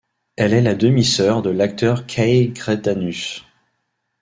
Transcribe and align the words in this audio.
Elle 0.35 0.55
est 0.55 0.63
la 0.63 0.73
demi-sœur 0.73 1.43
de 1.43 1.51
l'acteur 1.51 2.07
Kay 2.07 2.47
Greidanus. 2.47 3.45